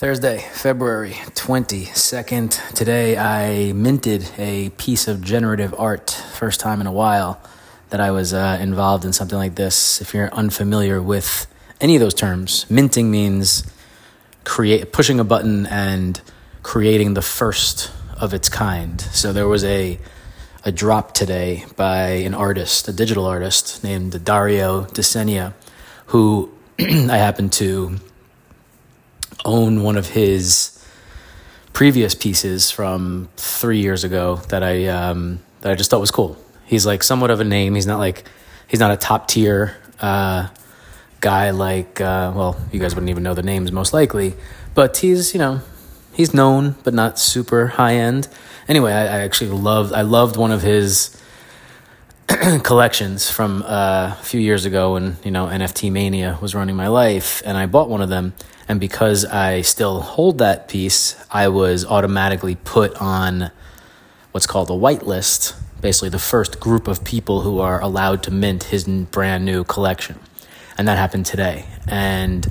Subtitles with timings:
[0.00, 2.72] Thursday, February 22nd.
[2.72, 7.38] Today I minted a piece of generative art, first time in a while
[7.90, 10.00] that I was uh, involved in something like this.
[10.00, 11.46] If you're unfamiliar with
[11.82, 13.70] any of those terms, minting means
[14.44, 16.18] create pushing a button and
[16.62, 19.02] creating the first of its kind.
[19.02, 19.98] So there was a
[20.64, 25.52] a drop today by an artist, a digital artist named Dario Desenia,
[26.06, 28.00] who I happen to
[29.50, 30.76] own one of his
[31.72, 36.36] previous pieces from three years ago that I um, that I just thought was cool.
[36.66, 37.74] He's like somewhat of a name.
[37.74, 38.24] He's not like
[38.68, 40.48] he's not a top tier uh,
[41.20, 44.34] guy like uh, well, you guys wouldn't even know the names most likely,
[44.74, 45.60] but he's you know
[46.12, 48.28] he's known but not super high end.
[48.68, 51.19] Anyway, I, I actually loved I loved one of his
[52.62, 56.86] collections from uh, a few years ago when you know NFT mania was running my
[56.86, 58.34] life, and I bought one of them.
[58.68, 63.50] And because I still hold that piece, I was automatically put on
[64.30, 68.64] what's called a whitelist, basically the first group of people who are allowed to mint
[68.64, 70.20] his brand new collection,
[70.78, 71.66] and that happened today.
[71.88, 72.46] And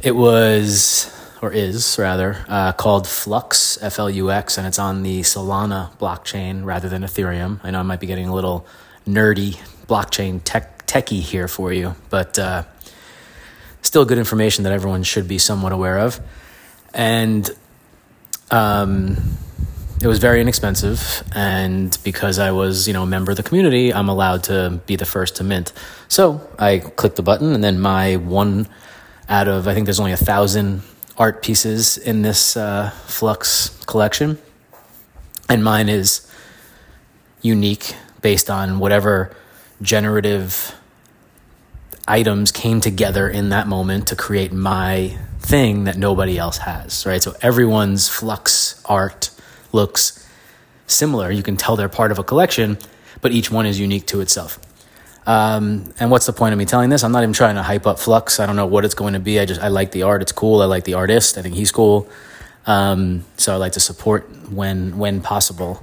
[0.00, 1.11] it was
[1.42, 5.90] or is rather uh, called Flux F L U X, and it's on the Solana
[5.98, 7.58] blockchain rather than Ethereum.
[7.64, 8.64] I know I might be getting a little
[9.06, 9.56] nerdy
[9.88, 12.62] blockchain tech techie here for you, but uh,
[13.82, 16.20] still good information that everyone should be somewhat aware of,
[16.94, 17.50] and
[18.52, 19.16] um,
[20.00, 21.24] it was very inexpensive.
[21.34, 24.94] And because I was you know a member of the community, I'm allowed to be
[24.94, 25.72] the first to mint.
[26.06, 28.68] So I clicked the button, and then my one
[29.28, 30.82] out of I think there's only a thousand
[31.18, 34.38] art pieces in this uh, Flux collection,
[35.48, 36.26] and mine is
[37.42, 39.34] unique based on whatever
[39.82, 40.74] generative
[42.06, 47.22] items came together in that moment to create my thing that nobody else has, right?
[47.22, 49.30] So everyone's Flux art
[49.72, 50.28] looks
[50.86, 51.30] similar.
[51.30, 52.78] You can tell they're part of a collection,
[53.20, 54.58] but each one is unique to itself.
[55.26, 57.04] Um, and what's the point of me telling this?
[57.04, 58.40] I'm not even trying to hype up Flux.
[58.40, 59.38] I don't know what it's going to be.
[59.38, 60.22] I just I like the art.
[60.22, 60.62] It's cool.
[60.62, 61.38] I like the artist.
[61.38, 62.08] I think he's cool.
[62.66, 65.82] Um, so I like to support when when possible.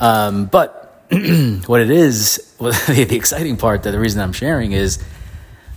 [0.00, 1.04] Um, but
[1.66, 5.02] what it is, the, the exciting part, that the reason I'm sharing is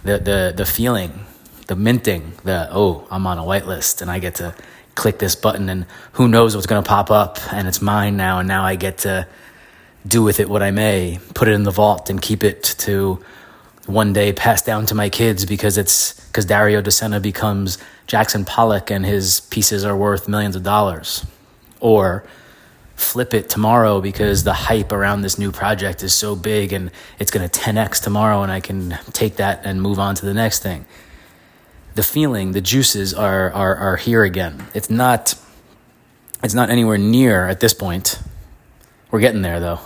[0.03, 1.25] the the the feeling,
[1.67, 4.55] the minting, the oh I'm on a whitelist and I get to
[4.95, 8.39] click this button and who knows what's going to pop up and it's mine now
[8.39, 9.25] and now I get to
[10.05, 13.23] do with it what I may, put it in the vault and keep it to
[13.85, 18.89] one day pass down to my kids because it's because Dario Desena becomes Jackson Pollock
[18.89, 21.25] and his pieces are worth millions of dollars.
[21.79, 22.23] Or
[22.95, 27.31] flip it tomorrow because the hype around this new project is so big and it's
[27.31, 30.61] going to 10x tomorrow and I can take that and move on to the next
[30.61, 30.85] thing.
[31.95, 34.67] The feeling, the juices are are are here again.
[34.73, 35.35] It's not
[36.43, 38.21] it's not anywhere near at this point
[39.11, 39.79] we're getting there though,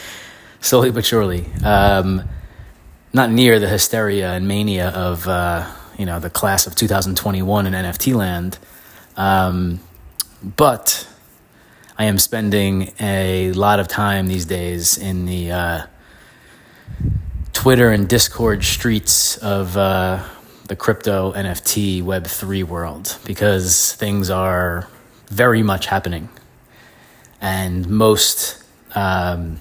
[0.60, 1.46] slowly but surely.
[1.64, 2.28] Um,
[3.12, 7.72] not near the hysteria and mania of uh, you know the class of 2021 in
[7.72, 8.58] NFT land,
[9.16, 9.80] um,
[10.56, 11.08] but
[11.98, 15.86] I am spending a lot of time these days in the uh,
[17.54, 20.22] Twitter and Discord streets of uh,
[20.68, 24.86] the crypto NFT Web three world because things are
[25.28, 26.28] very much happening
[27.40, 28.62] and most
[28.94, 29.60] um,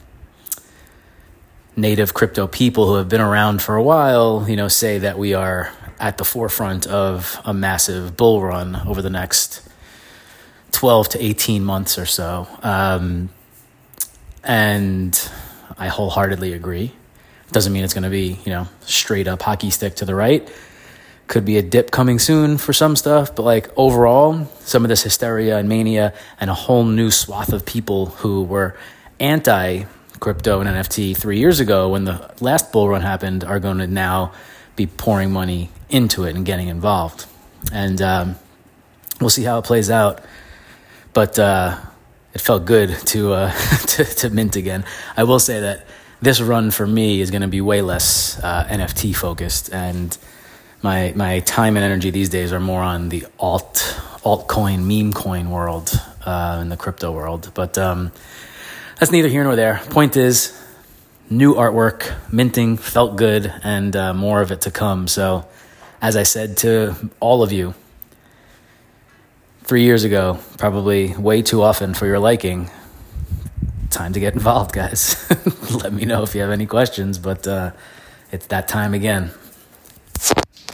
[1.76, 5.34] native crypto people who have been around for a while, you know, say that we
[5.34, 9.68] are at the forefront of a massive bull run over the next
[10.72, 12.48] 12 to 18 months or so.
[12.62, 13.30] Um,
[14.44, 15.30] and
[15.78, 16.94] I wholeheartedly agree.
[17.52, 20.48] Doesn't mean it's going to be, you know, straight up hockey stick to the right
[21.28, 25.04] could be a dip coming soon for some stuff, but like overall, some of this
[25.04, 28.76] hysteria and mania and a whole new swath of people who were
[29.20, 29.84] anti
[30.20, 33.88] crypto and NFT three years ago when the last bull run happened are going to
[33.88, 34.32] now
[34.76, 37.26] be pouring money into it and getting involved.
[37.72, 38.36] And um,
[39.20, 40.24] we'll see how it plays out.
[41.14, 41.78] But uh,
[42.34, 43.52] it felt good to, uh,
[43.88, 44.86] to, to mint again.
[45.16, 45.86] I will say that
[46.22, 50.18] this run for me is going to be way less uh, NFT focused and
[50.82, 55.50] my my time and energy these days are more on the alt altcoin meme coin
[55.50, 55.92] world
[56.26, 57.52] uh, in the crypto world.
[57.54, 58.12] But um,
[59.00, 59.82] that's neither here nor there.
[59.90, 60.60] Point is,
[61.30, 65.08] new artwork minting felt good, and uh, more of it to come.
[65.08, 65.48] So,
[66.02, 67.74] as I said to all of you
[69.64, 72.70] three years ago, probably way too often for your liking.
[73.90, 75.16] Time to get involved, guys.
[75.72, 77.72] Let me know if you have any questions, but uh,
[78.32, 79.32] it's that time again.